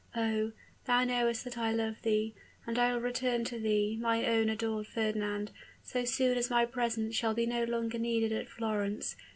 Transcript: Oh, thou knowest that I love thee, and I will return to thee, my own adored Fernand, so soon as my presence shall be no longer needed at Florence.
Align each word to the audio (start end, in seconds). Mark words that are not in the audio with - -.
Oh, 0.15 0.53
thou 0.85 1.03
knowest 1.03 1.43
that 1.43 1.59
I 1.59 1.71
love 1.71 2.01
thee, 2.01 2.33
and 2.65 2.79
I 2.79 2.91
will 2.91 3.01
return 3.01 3.43
to 3.43 3.59
thee, 3.59 3.99
my 4.01 4.25
own 4.25 4.49
adored 4.49 4.87
Fernand, 4.87 5.51
so 5.83 6.05
soon 6.05 6.39
as 6.39 6.49
my 6.49 6.65
presence 6.65 7.13
shall 7.15 7.35
be 7.35 7.45
no 7.45 7.65
longer 7.65 7.99
needed 7.99 8.31
at 8.31 8.49
Florence. 8.49 9.15